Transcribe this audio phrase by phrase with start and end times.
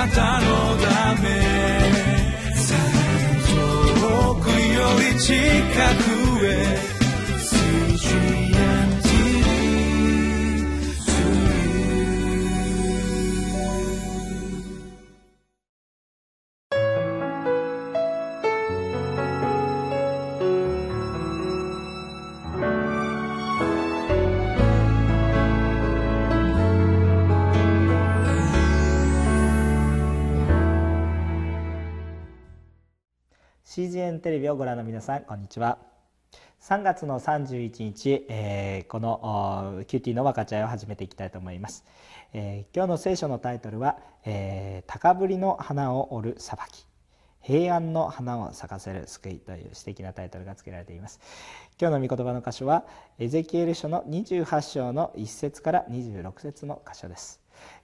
[0.00, 1.28] なたのため。
[4.00, 5.34] 遠くより近
[6.04, 6.09] く。
[33.88, 35.78] テレビをご覧の皆さんこんにちは。
[36.60, 41.86] 3月の31日、えー、この QT の分かち合いを始めていきたいと思います、
[42.34, 46.84] えー、今日の聖書のタイトルは、えー、高ぶりの花を折る裁き。
[47.40, 51.18] 平安の花を咲かせる救いという素敵なタイトルが付けられています。
[51.80, 52.84] 今日の御言葉の箇所は
[53.18, 57.40] エゼキエル書の28章の1節から26節の箇所です。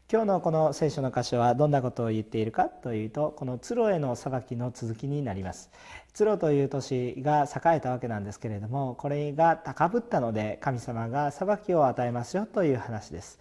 [0.09, 5.69] 今日のこの聖書の箇所はどんなことを言っているかというとこのツロへの裁きの続きになります。
[6.13, 13.41] ツロという都市が栄えたわけなんですけれどもこれが高ぶったので神様が裁きを与えますよという話です。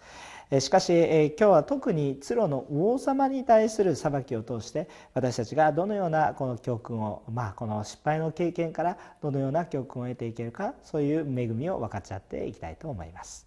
[0.58, 13.45] しかし今日は特にツロの王様に対する裁きを通して私たちがどのようなこの教訓をまあこの失敗の経験からどのような教訓を得ていけるかそういう恵みを分かち合っていきたいと思います。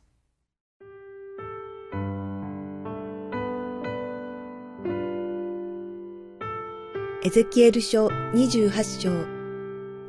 [7.21, 9.09] エゼキエル書28章、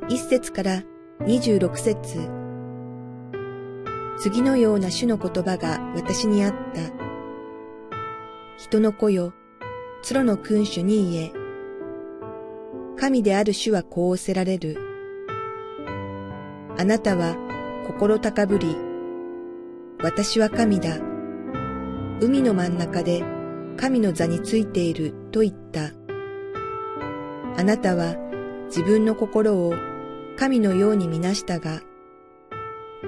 [0.07, 0.81] 1節から
[1.19, 2.29] 26節
[4.17, 6.79] 次のような主の言葉が私にあった。
[8.57, 9.33] 人の子よ、
[10.13, 11.31] ロの君主に言え。
[12.97, 14.77] 神である主はこうおせられる。
[16.77, 17.35] あなたは
[17.87, 18.77] 心高ぶり、
[20.01, 20.97] 私は神だ。
[22.21, 23.21] 海の真ん中で
[23.75, 26.00] 神の座についていると言った。
[27.61, 28.15] あなたは
[28.69, 29.75] 自分の心を
[30.35, 31.81] 神のようにみなしたが、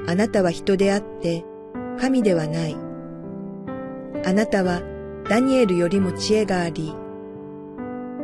[0.05, 1.43] あなたは人であって
[1.99, 2.77] 神ではない。
[4.23, 4.83] あなたは
[5.27, 6.93] ダニエルよりも知恵があり、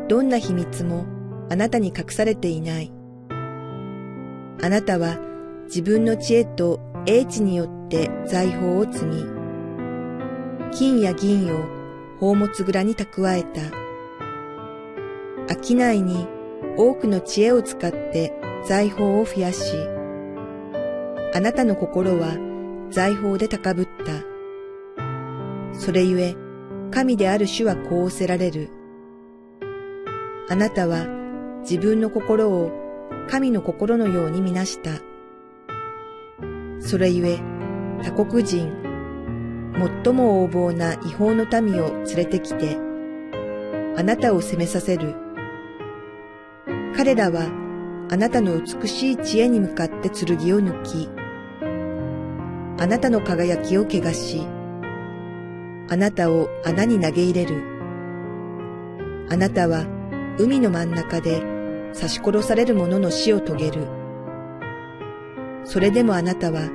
[0.07, 1.07] どんな秘密も
[1.49, 2.93] あなたに隠されていない。
[4.61, 5.17] あなたは
[5.65, 9.25] 自分の知恵と英知によって財宝を積み、
[10.73, 11.65] 金や銀を
[12.19, 13.88] 宝物蔵に蓄えた。
[15.49, 16.27] 商いに
[16.77, 18.33] 多くの知恵を使って
[18.67, 19.75] 財宝を増やし、
[21.33, 22.37] あなたの心は
[22.91, 24.23] 財宝で高ぶった。
[25.73, 26.35] それゆえ、
[26.91, 28.69] 神である主はこうおせられる。
[30.49, 31.07] あなたは
[31.61, 32.71] 自分の心を
[33.27, 34.91] 神の心のようにみなした。
[36.79, 37.39] それゆえ、
[38.03, 38.71] 他国人、
[40.03, 42.77] 最も横暴な違法の民を連れてきて、
[43.97, 45.28] あなたを責めさせる。
[46.99, 47.45] 彼らは
[48.11, 51.09] あなたの美しい知恵に向かって剣を抜き、
[52.77, 54.45] あなたの輝きを汚し、
[55.87, 57.63] あなたを穴に投げ入れる。
[59.29, 59.85] あなたは
[60.37, 61.39] 海の真ん中で
[61.93, 63.87] 刺し殺される者の死を遂げる。
[65.63, 66.69] それでもあなたは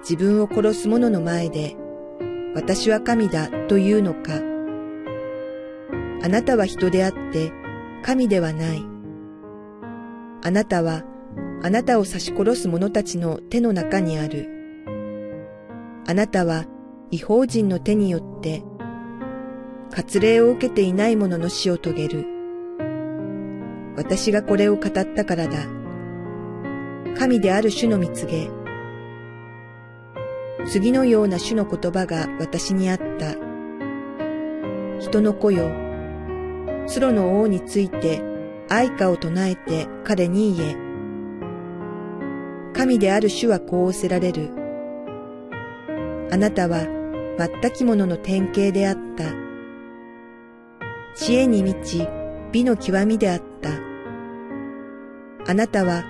[0.00, 1.76] 自分を殺す者の前で、
[2.54, 4.32] 私は神だというのか。
[6.24, 7.52] あなたは人であって
[8.02, 8.97] 神ではない。
[10.42, 11.02] あなたは
[11.62, 14.48] あなたを刺し殺す者たちの手の中にある。
[16.06, 16.64] あなたは
[17.10, 18.62] 違法人の手によって
[19.90, 22.26] 割礼を受けていない者の死を遂げる。
[23.96, 25.66] 私がこれを語ったからだ。
[27.16, 28.48] 神である主の見告げ。
[30.66, 33.34] 次のような主の言葉が私にあった。
[35.00, 35.70] 人の子よ、
[36.86, 38.27] スロの王について
[38.70, 40.76] 愛歌を唱えて彼に言え。
[42.74, 44.50] 神である主はこうおせられる。
[46.30, 46.86] あなたは
[47.38, 49.24] 全き者のの典型であった。
[51.14, 52.06] 知恵に満ち
[52.52, 53.70] 美の極みであった。
[55.50, 56.04] あなたは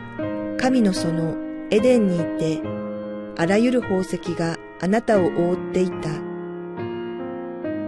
[0.58, 2.60] 神の園エデンにいて、
[3.36, 6.08] あらゆる宝石があなたを覆っていた。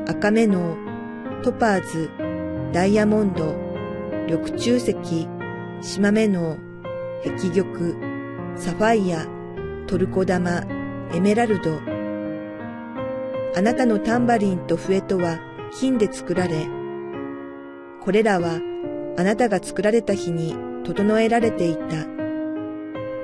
[0.06, 0.77] 赤目の
[1.43, 2.11] トパーズ、
[2.73, 3.69] ダイヤモンド、
[4.31, 4.94] 緑中石、
[5.81, 6.56] 島目の
[7.25, 9.27] 壁玉、サファイア、
[9.88, 10.62] トルコ玉、
[11.12, 11.81] エメラルド。
[13.56, 15.41] あなたのタンバリンと笛とは
[15.73, 16.69] 金で作られ、
[18.00, 18.61] これらは
[19.19, 20.55] あなたが作られた日に
[20.85, 22.06] 整えられていた。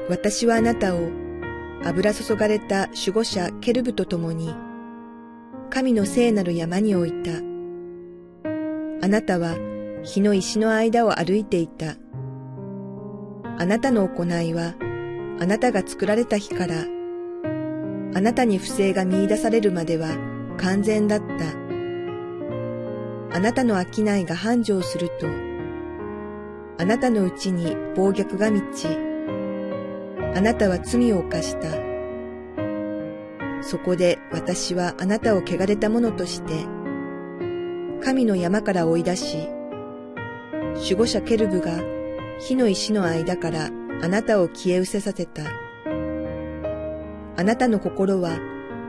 [0.09, 1.09] 私はあなたを
[1.85, 4.53] 油注がれた守護者ケルブと共に、
[5.71, 7.31] 神の聖なる山に置いた。
[9.05, 9.55] あなたは
[10.07, 11.97] 火の石の間を歩いていた。
[13.59, 14.75] あなたの行いは、
[15.41, 16.85] あなたが作られた日から、
[18.15, 20.17] あなたに不正が見出されるまでは
[20.59, 21.27] 完全だった。
[23.37, 25.27] あなたの商いが繁盛すると、
[26.79, 28.87] あなたのうちに暴虐が満ち、
[30.37, 31.69] あなたは罪を犯した。
[33.61, 36.65] そこで私はあなたを汚れたものとして、
[38.05, 39.56] 神の山から追い出し、
[40.79, 41.83] 守護者ケルブが
[42.39, 43.71] 火の石の間から
[44.03, 45.43] あなたを消え失せさせた。
[47.39, 48.39] あなたの心は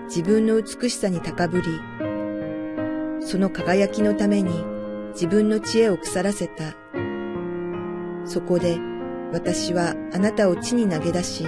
[0.07, 1.67] 自分の美しさに高ぶり、
[3.19, 4.63] その輝きのために
[5.11, 6.75] 自分の知恵を腐らせた。
[8.25, 8.77] そこで
[9.31, 11.45] 私はあなたを地に投げ出し、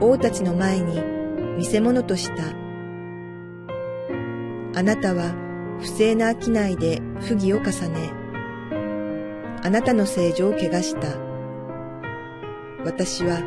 [0.00, 1.00] 王たちの前に
[1.56, 2.44] 見せ物とした。
[4.74, 5.34] あなたは
[5.80, 8.21] 不正な商いで不義を重ね、
[9.64, 11.16] あなたの正常を汚した。
[12.84, 13.38] 私は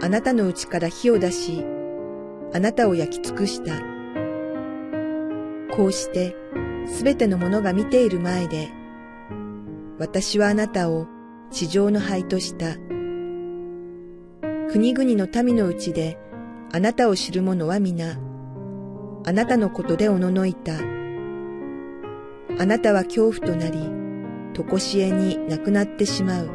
[0.00, 1.64] あなたのうちから火を出し、
[2.54, 3.74] あなたを焼き尽くした。
[5.76, 6.34] こうして
[6.86, 8.70] すべての者が見ている前で、
[9.98, 11.06] 私はあなたを
[11.50, 12.76] 地上の灰とした。
[14.70, 16.18] 国々の民のうちで
[16.72, 18.18] あなたを知る者は皆、
[19.26, 20.78] あなたのことでおののいた。
[22.58, 24.01] あなたは恐怖となり、
[24.52, 26.50] とこしえになくなってしまう。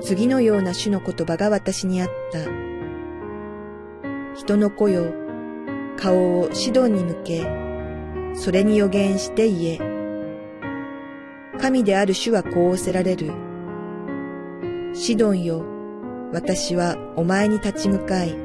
[0.00, 2.38] 次のような種の言葉が私にあった。
[4.34, 5.12] 人の子よ、
[5.96, 7.46] 顔をシドンに向け、
[8.34, 9.78] それに予言して言え。
[11.58, 13.32] 神である主はこう仰せられる。
[14.92, 15.64] シドンよ、
[16.32, 18.36] 私はお前に立ち向かい、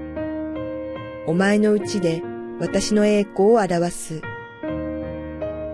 [1.28, 2.24] お前のうちで
[2.60, 4.22] 私の栄光を表す。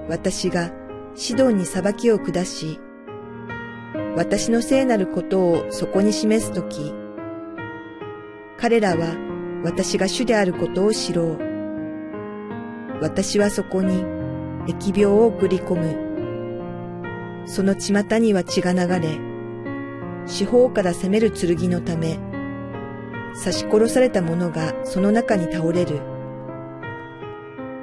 [0.10, 0.72] 私が
[1.20, 2.80] シドンに裁きを下し、
[4.16, 6.94] 私の聖なることをそこに示すとき、
[8.60, 9.18] 彼らは
[9.64, 11.40] 私が主であることを知ろう。
[13.02, 14.04] 私はそこに
[14.72, 17.48] 疫病を送り込む。
[17.48, 19.18] その巷には血が流れ、
[20.28, 22.20] 四方から攻める剣のため、
[23.44, 26.00] 刺し殺された者がその中に倒れる。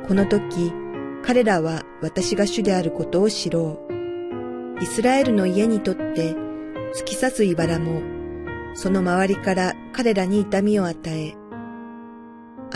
[0.06, 0.72] この時、
[1.26, 4.82] 彼らは私が主であることを知ろう。
[4.82, 6.34] イスラエルの家にとって
[6.94, 8.02] 突き刺す茨も、
[8.74, 11.34] その周りから彼らに痛みを与え、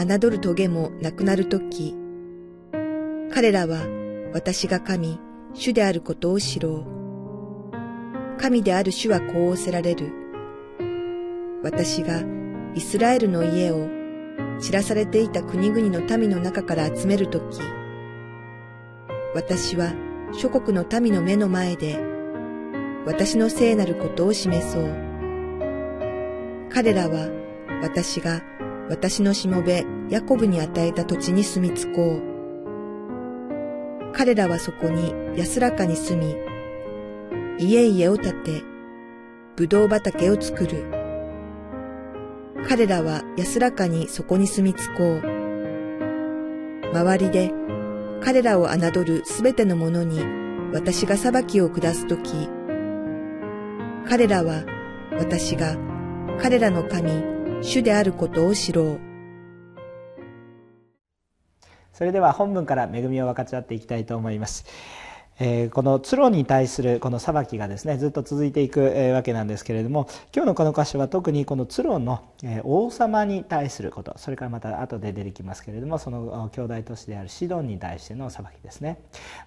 [0.03, 1.95] 侮る棘もなくなるとき、
[3.31, 3.87] 彼らは
[4.33, 5.21] 私が神、
[5.53, 8.39] 主であることを知ろう。
[8.39, 10.11] 神である主はこう仰せられる。
[11.63, 12.23] 私が
[12.75, 13.89] イスラエルの家を
[14.59, 17.61] 散らされていた国々の民の中から集めるとき、
[19.35, 19.93] 私は
[20.33, 21.99] 諸国の民の目の前で、
[23.05, 24.85] 私の聖なることを示そう。
[26.71, 27.29] 彼らは
[27.83, 28.43] 私が
[28.89, 32.23] 私のしもべヤコブに与えた土地に住み着こう。
[34.13, 36.35] 彼らはそこに安らかに住み、
[37.59, 38.63] 家々を建て、
[39.57, 40.87] ぶどう畑を作る。
[42.67, 45.23] 彼らは安らかにそこに住み着こう。
[46.93, 47.53] 周りで
[48.21, 50.21] 彼らを侮るすべての者に
[50.73, 52.49] 私が裁きを下すとき、
[54.09, 54.65] 彼らは
[55.19, 55.77] 私が
[56.41, 57.11] 彼らの神、
[57.63, 59.01] 主であることを知ろう。
[61.93, 64.67] それでは本文から恵みを分かち合っていきたいと思います。
[65.41, 78.99] えー、このツロに対するこの裁きがですねずっと続いていく、え、わけなんですけれども今日のこの箇所は特にこのツロの、え、王様に対することそれからまた後で出てきますけれどもその兄弟都市であるシドンに対しての裁きですね。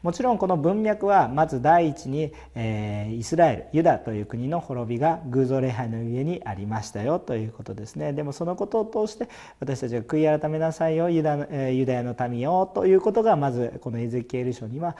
[0.01, 8.13] もちろんこの文脈はまず第一に、え、イスラエルユダという国の滅びが偶像礼拝の上にありましたよということですね。
[8.13, 9.27] でもそのことを通して
[9.59, 14.95] 私たちが悔い改めなさいよユダ,、え、ユダヤの民よということがまずこのエゼキエル書には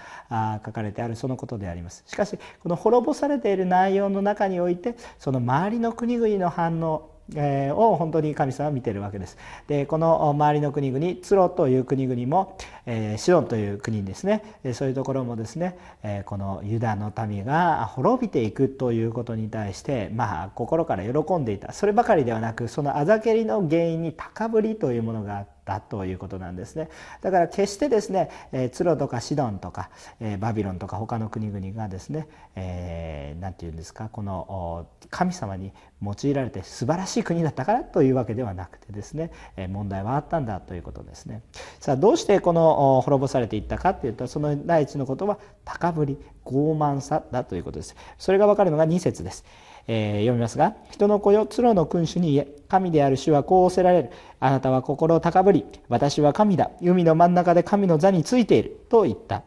[0.65, 0.80] 書かれています。
[0.81, 2.03] かれてあるそのことであります。
[2.07, 9.37] しかしこの滅ぼされている内容の中においてその周りの国々の反応を本当に神様は見てるわけです。
[9.67, 14.43] でこの周りの国々ツロという国々も、え、シロンという国ですね。
[14.73, 21.71] そういうところもですね、え、このユダの民が滅びていくということに対してまあ心から喜んでいた。
[21.71, 26.89] そればかりではなくそのあざけりの原因に高ぶりというものがあってだということなんですね。
[27.21, 29.89] だから決してですね、えー、ツロとかシドンとか、
[30.19, 41.43] えー、バビロンとか他の国々がですね何、えー、て言うんですかこの神様に用いられて素晴らしい国だったからというわけではなくてですね、えー、問題はあったんだということですね。
[41.79, 47.95] さあどうしてこの滅ぼされていったかというとその第一のことは高ぶり傲慢さだということです。
[48.17, 49.45] それが分かるのが2節です。
[49.87, 54.09] えー、読みますが人の子よ鶴の君主に言え神である主はこう仰せられる。
[54.39, 56.71] あなたは心を高ぶり私は神だ。
[56.81, 58.79] 海の真ん中で神の座についている。
[58.89, 59.43] と言った。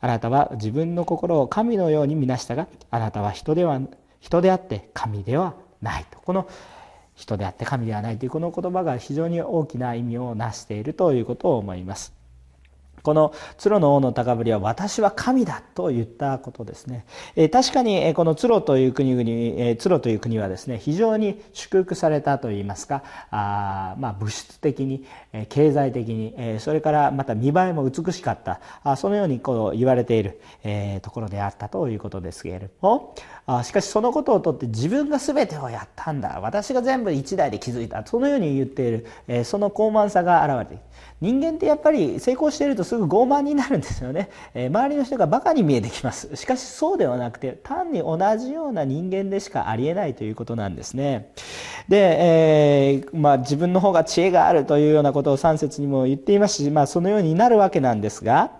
[0.00, 3.80] あなたは自分の心を神のように見なしたがあなたは人では
[4.20, 6.06] 人であって神ではない。
[6.10, 6.48] とこの
[7.14, 12.17] 人であって神ではないというこの言葉が非常に大きな意味を成しているということを思います。
[13.02, 17.04] この鶴の王の高ぶりは私は神だと言ったことですね。
[17.36, 19.28] え確かにこの鶴という国々、
[19.58, 33.14] え鶴という国はですね、非常に祝福されたといいますか、あまあ物質的に、え経済的に、えそれからまた見栄えも美しかった、あそのようにこう言われている、えところであったということですけれども、
[33.50, 40.82] あしかしそのことをとって自分が全てをやったんだ、私が全部一代で築いた、そのように言っている、えその高慢さが現れている。
[41.20, 46.36] 人間ってやっぱり成功しているとすぐ傲慢になるんですよね、えー、周りの人がバカに見えてきます。
[46.36, 51.32] しかしそうではなくて単に同じような人間でしかありえないということなんですね。
[51.88, 58.52] で、えー、まあ、自分の方が知恵があるというようなことを3節にも言っていますし、まあ、そのようになるわけなんですが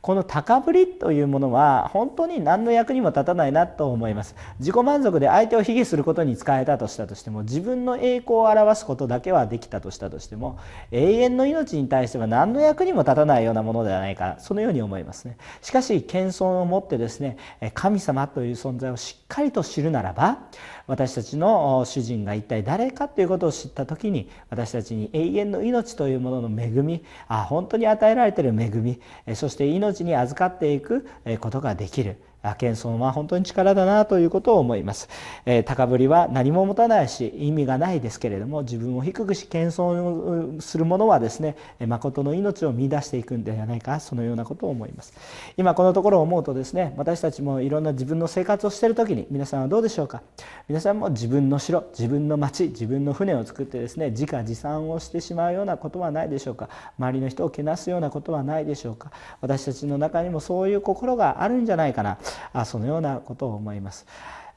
[0.00, 4.34] この高ぶりというものは本当に何の役にも立たないなと思います。
[4.58, 10.58] 自己満足で相手を卑下することに使えたとしたとしても自分の栄光を表すことだけはできたとしたとしても
[10.90, 15.36] 永遠の命に対しては何の役にも立たないようなものではないかそのように思いますね。
[15.62, 17.36] しかし謙遜を持ってですね
[17.74, 20.38] 神様という存在をしっかりと知るならば
[20.86, 29.00] 私たちの主人が一体誰かということを知った時に私たちに永遠の命というものの恵みあ本当に与えられている恵み
[29.34, 31.06] そして命命に預かっていく
[31.40, 32.16] ことができる。
[32.42, 35.08] 謙遜は本当に力だなということを思います、
[35.44, 45.12] えー、高ぶりは何も持たないし意味がないですけれども自分を低くし謙遜する者はですね誠の命を見出していくんではないかそのようなことを思います。
[45.56, 50.22] 今このところを思うとですね私たちもいろんな自分の生活をしている時に皆さんはどうでしょうか？
[50.68, 56.68] 皆さんも自分の城自分の町自分の船を作ってですね自家自産をしてしまうようなことはないでしょうか？
[56.98, 59.10] 周りの人をけなすようなことはないでしょうか？
[59.40, 62.18] 私たちの中にもそういう心があるんじゃないかな。
[62.64, 64.06] そのようなことを思います、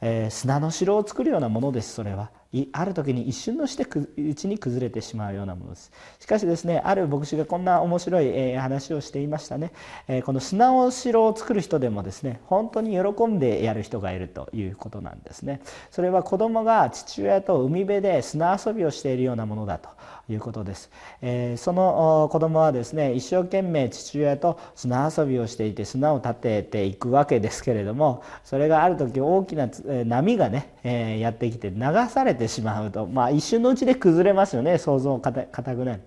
[0.02, 2.30] えー、砂の城を作るようなものですそれは。
[2.74, 3.86] ある時に一瞬のして
[4.22, 5.92] うちに崩れてしまうようなものです。
[6.20, 9.72] しかしですねある牧師がこんな面白い、え話をしていましたね、
[10.08, 15.62] えこの砂の城を作る人でもですね本当に喜んでやる人がいるということなんですね。
[15.90, 19.90] それは子供が父親と海辺で砂遊びをしているようなものだと
[20.30, 20.90] いうことです、
[21.22, 29.70] えー、その子供はですね一生懸命父親と砂遊びをしていて砂を立てていくわけですけれどもそれがある時大きな
[30.06, 33.06] 波がね、え、やってきて流されててしまうと。
[33.06, 36.02] まあ一瞬のうちで崩れますよね想像かたくない。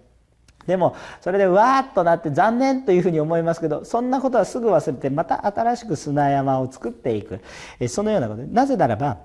[0.66, 7.40] でもそれでわーっとなって残念というふうに思いますけどそんなことはすぐ忘れてまた新しく砂山を作っていく。
[7.88, 9.18] そのようなことなぜならば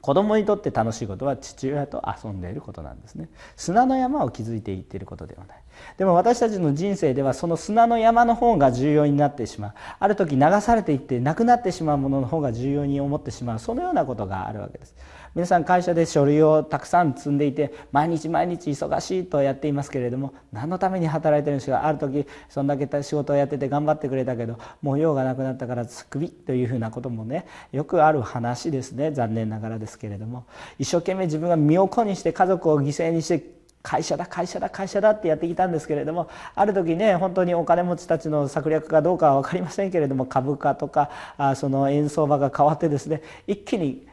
[0.00, 3.28] 子供にとって楽しいことは父親と遊んでいることなんですね。
[3.56, 5.56] 砂の山を築いていっていることではない。
[5.98, 9.72] でも私たちの人生ではその砂の山の方が重要になってしまう。
[9.98, 13.58] ある時流されていってなくなってしまうものの方が重要に思ってしまう。
[13.58, 14.94] そのようなことがあるわけです。
[15.34, 21.86] 皆さん会社で書類をたくさん積んでいて毎日毎日忙しいとやっていますけれども何のために働いてるんですか。
[21.86, 29.12] ある時そんだけ仕事をやってて頑張ってくれたけどもう用がなくなったからクビというふうなこともねよくある話ですね。
[29.12, 30.44] 残念ながらですけれども。
[30.78, 33.55] 一生懸命自分が身を粉にして家族を犠牲にして
[33.86, 44.04] 会社だ会社だ会社だってやってきたんですけれどもある時ね本当にお金持ちたちの策略かどうかは分かりませんけれども株価とかあその円相場が変わってですね一気に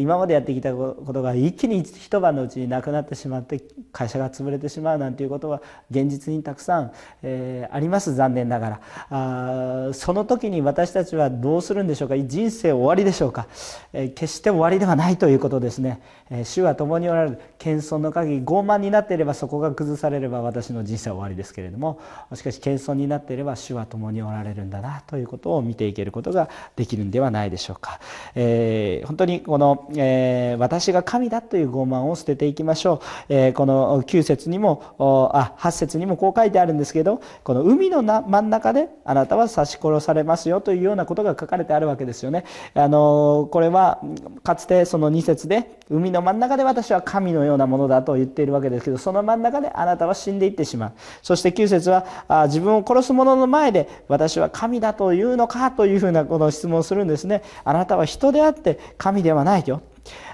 [0.00, 6.92] 今までやってきたことが一気に一晩のうちになくなってしまって会社が潰れてしまうなんていうことは現実にたくさん、
[7.22, 8.80] えー、あります残念ながら。
[9.10, 12.16] あその時に私たちはどうするんでしょうか？
[12.16, 13.46] 人生終わりでしょうか、
[13.92, 17.40] えー、決して終わりではないということですね、えー、主は共におられる。
[17.58, 22.00] 謙遜の限り傲慢になっていればそこが崩されれば私の人生は終わりですけれども。
[22.34, 28.00] しかし謙遜になっていれば主は共におられるんだなということを見ていけることができるんではないでしょうか、
[28.34, 42.44] えー、本当にこのの、えー、私が神だという傲慢を捨てていきましょう、えー、この9節にもあ8節にもこう書いてあるんですけどこの海のな真ん中であなたは刺し殺されますよというようなことが書かれてあるわけですよね。
[42.74, 44.00] あのこれは
[44.42, 50.92] かつてその2節で海の真ん中で私は神のようなものだと言っているわけですけどその真ん中であなたは死んでいってしまう。
[51.22, 57.42] そして9節はあ自分を殺す者の前で私は神だというのかというふうなこの質問をするんですね。
[57.64, 59.82] あなたは人であって神ではないよ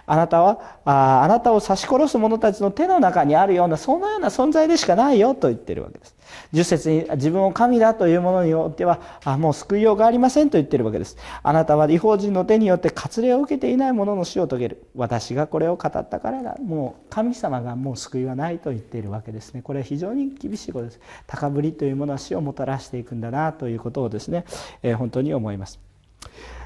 [0.07, 6.15] あなたはああなたを刺し殺す者たちの手の中にあるようなそのような存在でしかないよと言ってるわけです。
[6.53, 11.17] 10節に自分を神だというものによってはあもう救いようがありませんと言ってるわけです。
[11.43, 14.87] あなたは違法人の手によって割礼を受けていない者の死を遂げる。
[14.95, 16.57] 私がこれを語ったからだ。
[16.63, 19.63] もう神様がもう救いはないと言っているわけですね。
[19.63, 21.01] これは非常に厳しいことです。
[21.27, 24.45] 高ぶりというものは死をもたらしていくんだなということをですね、
[24.83, 25.81] えー、本当に思います。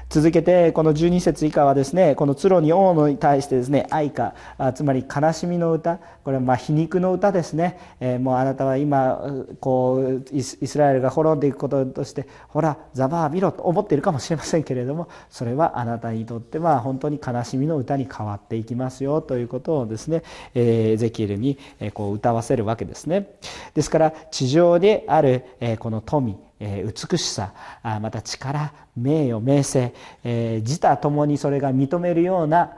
[0.09, 4.33] 続けてこの12節以下はですねこの鶴に王に対してですね愛歌
[4.73, 9.21] つまり悲しみの歌これはま皮肉の歌ですね、えー、もうあなたは今
[9.59, 20.23] こうイスラエルが滅んでいくこととしてほらザバー見ろと思っているかもしれませんけれどもそれはあなたにとっては本当に悲しみの歌に変わっていきますよということをですね、
[20.55, 21.59] えー、ゼキエルに
[21.93, 23.35] こう歌わせるわけですね。
[23.75, 25.45] ですから地上である
[25.77, 32.73] この富美しさまた力名誉名声自他ともにそれが認めるような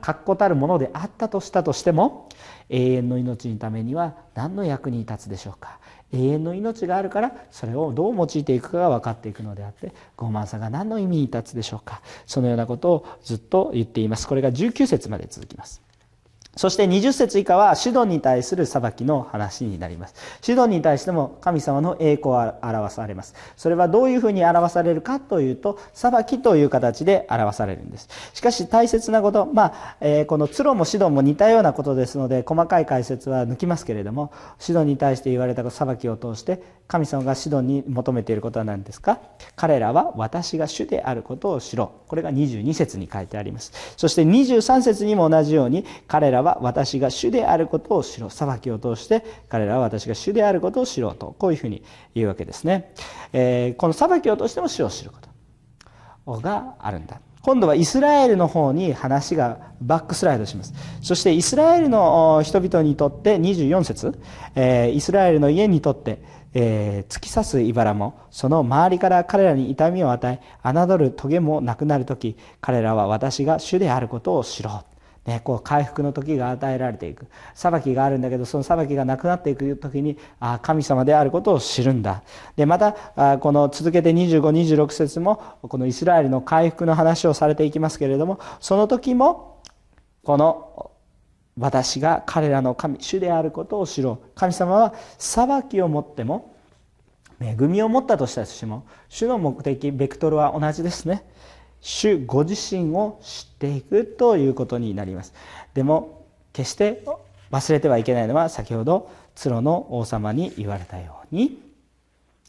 [0.00, 2.28] 確固たるものであったとしたとしても
[2.70, 5.78] 永遠の命のためには何の役に立つでしょうか。
[6.12, 12.02] 永遠の命があるからそれをどう用いていくかが分かっていくのであって傲慢さが何の意味に立つでしょうか。
[12.24, 14.28] そのようなことをずっと言っています。
[14.28, 15.82] これが19節まで続きます。
[16.56, 20.14] そして20節以下はシドンに対する裁きの話になります。
[20.40, 23.34] シドンに対しても神様の栄光を表されます。
[23.56, 28.08] それはどういうふうに表されるかというと、裁きという形で表されるんです。
[28.32, 39.20] しかし大切なこと、まあ、えー、このツロもシドンも似たようなことですので、細かい解説は抜きますけれども、シドンに対して言われた裁きを通して、神様がシドンに求めていることは何ですか？
[39.56, 42.08] 彼らは私が主であることを知ろう。
[42.08, 43.72] これが22節に書いてあります。
[43.96, 48.30] そして23節にも同じように、彼らは私が主であることを知ろう。
[48.30, 51.82] 裁きを通して彼らは私が主であることを知ろうとこういうふうに
[52.14, 52.92] 言うわけですね、
[53.32, 56.40] えー、この裁きを通しても主を知ること。
[56.40, 57.20] があるんだ。
[57.42, 60.72] 今度はイスラエルの方に話がバックスライドします。
[61.02, 64.18] そしてイスラエルの人々にとって24節、
[64.54, 66.22] えー、イスラエルの家にとって
[66.54, 74.94] えー、突き刺す茨もその周りから彼らに痛みを与え侮る棘もなくなる時彼らは私が主であることを知ろう。
[75.28, 77.26] ね、こう回復の時が与えられていく。
[77.54, 82.22] 裁きがあるんだけどその裁きがなくなっていく時にあ神様であることを知るんだ。
[82.56, 89.62] でまたあこの続けて2526節もこのイスラエルの回復の話をされていきますけれどもその時も
[90.24, 90.90] この
[91.58, 94.28] 私が彼らの神主であることを知ろう。
[94.34, 96.54] 神様は裁きをもっても
[97.40, 101.24] 恵みを持ったとしたとしても主の目的ベクトルは同じですね。
[101.80, 105.34] 主ご自身を知っていくということになります。
[105.74, 107.04] でも決して
[107.50, 111.60] 忘れてはいけないのは先ほど鶴の王様に言われたように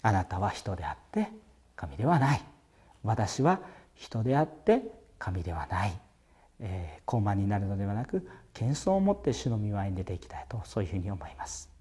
[0.01, 1.29] あなたは人であって
[1.75, 2.41] 神ではない。
[3.03, 3.59] 私は
[3.93, 4.81] 人であって
[5.19, 5.93] 神ではない、
[6.59, 11.74] えー、高慢になるのではなく謙遜を持って主の御前に出ていきたいとそういうふうに思います。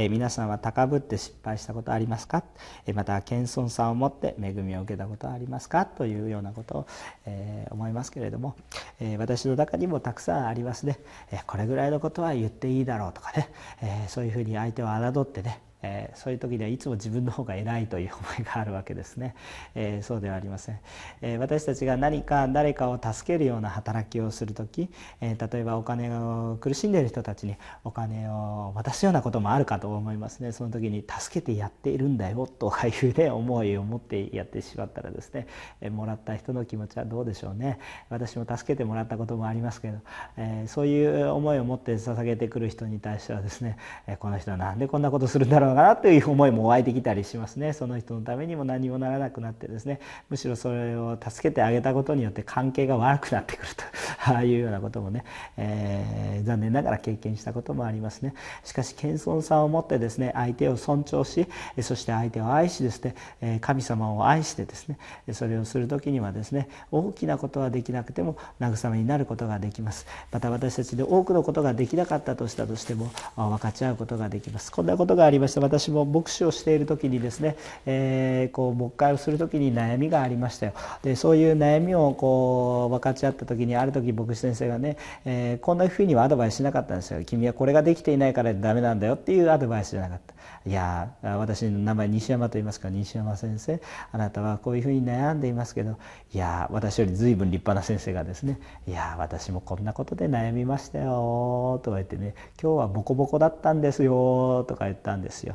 [0.00, 2.42] えー、皆さんは高ぶって失敗したことありますか、
[2.86, 5.84] えー、また謙遜さを持って恵みを受けたことはありますか？
[5.84, 6.86] というようなことを、
[7.26, 8.56] えー、思いますけれども、
[8.98, 10.98] え私の中にもたくさんありますね、
[11.30, 13.50] えこれぐらいのことは言っていいだろうとかね、
[13.82, 19.34] えそういうふうに相手を侮ってねえー、そういう時にはいつも自分の方が偉いという思いがあるわけですね、
[19.74, 20.78] えー、そうではありません、
[21.22, 24.90] えー、私たちが何か誰かを助けるような働きをする時、
[25.20, 30.52] え例えばお金を苦しんでいる人たちにお金を渡すようなこともあるかと思いますね。
[30.52, 35.46] その時に助けてやっているんだよとかいうね思いを持ってやってしまったらですね、
[35.80, 37.78] えもらった人の気持ちはどうでしょうね。
[38.08, 39.98] 私も助けてもらったこともありますけど、
[40.36, 47.72] えそういう思いを持って捧げてくる人に対してはですね、えこの人は何でこんなことするんだろうのかなという思いも湧いてきたりしますね。
[47.72, 50.00] その人のためにも何もならなくなってですね。
[50.28, 53.84] むしろそれを助けてあげたことによって関係が悪くなってくると。
[54.32, 55.24] ああいうようなこともね、
[55.56, 58.34] えー、残念ながら経験したこともありますね。
[58.64, 61.46] しかし謙遜さを持ってですね相手を尊重し
[61.80, 63.02] そして相手を愛しです
[63.40, 64.98] ね神様を愛してですね
[65.32, 70.06] それをする時にはですね大きなことはできなくても慰めになることができます。
[70.32, 74.70] また私たちで多くのことができなかったとしたとしても分かち合うことができます。
[74.72, 75.59] こんなことがありました。
[75.60, 80.72] 私も牧師をしている時にですね、えー、こう牧会をする時に悩みがありましたよ。
[81.02, 87.22] でそういう悩みをこう分かち合った時にある時牧師先生がね、えー、こんなふうにはアドバイスしなかったんですよ。
[87.24, 90.34] 君はこれができていないからダメなんだよっていうアドバイスじゃなかった。
[90.68, 93.80] いや私の名前西山と言いますから西山先生。
[94.12, 95.96] あなたはこういうふうに悩んでいますけど
[96.32, 105.49] いや私より随分立派な先生がですねいや私もこんなことで悩みましたよとか言ってね今日はボコボコだったんですよとか言ったんですよ。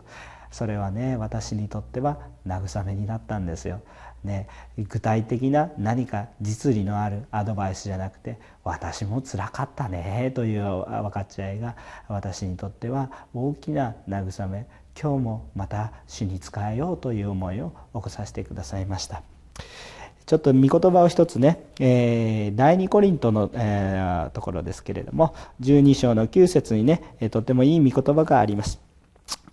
[0.51, 3.81] それはね私にとっては慰めになったんですよ。
[4.23, 4.47] ね、
[4.89, 11.75] 具体的な何か実利のあるアドバイスじゃなくて私もつらかったねという分かち合いが
[12.07, 14.65] 私にとっては大きな慰め。
[14.99, 19.23] 今日もまた主に仕えようという思いを起こさせてくださいました。
[20.25, 28.79] ちょっと御言葉を一つね、えー、第二コリントの、えー、ところですけれども12章の9節にねとてもいい御言葉があります。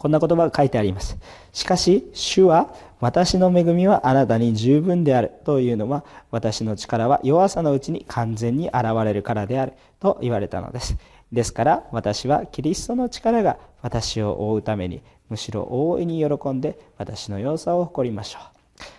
[0.03, 1.17] こんな言葉が書いてあります。
[1.53, 10.97] しかし主は私の恵みはあなたに十分であるというのは私の力は弱さのうちに完全に現れるからであると言われたのです。
[11.31, 18.59] ですから私はキリストの力が私を覆うためにむしろ大いに喜んで私の弱さを誇りましょう、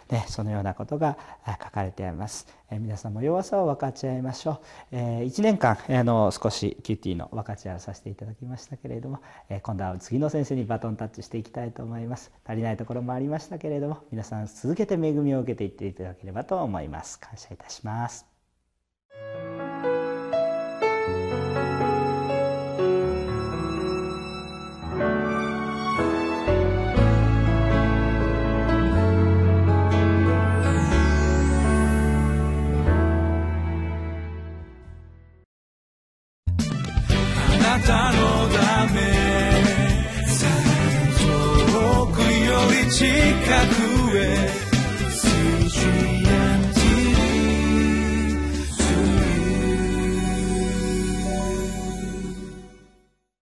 [0.09, 1.17] ね、そのようなことが
[1.63, 4.59] 書かれています、え皆さんも弱さを分かち合いましょう、
[4.91, 12.31] えー、1年間あの少し QT の分かち合いをさせていただきましたけれども、え今度は次の先生にバトンタッチしていきたいと思います。
[12.45, 17.19] 足りないところもありましたけれども皆さん続けて恵みを受けていっていただければと思います。
[17.19, 18.25] 感謝いたします。